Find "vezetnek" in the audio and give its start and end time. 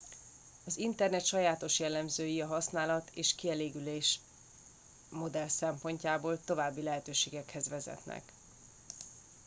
7.69-8.33